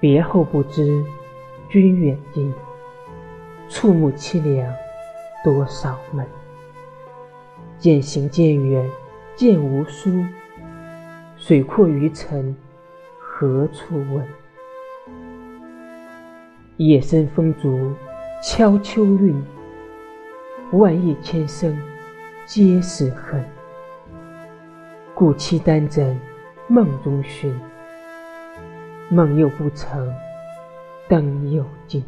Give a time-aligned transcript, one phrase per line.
[0.00, 1.04] 别后不知
[1.68, 2.54] 君远近，
[3.68, 4.72] 触目凄凉
[5.42, 6.24] 多少门。
[7.78, 8.88] 渐行渐远
[9.34, 10.24] 渐无书，
[11.36, 12.54] 水阔鱼沉
[13.18, 14.24] 何处问？
[16.76, 17.92] 夜深风竹
[18.40, 19.44] 敲秋韵，
[20.70, 21.76] 万叶千声
[22.46, 23.44] 皆是恨。
[25.12, 26.16] 故期单枕
[26.68, 27.52] 梦中寻。
[29.10, 30.14] 梦又不成，
[31.08, 32.04] 灯又尽。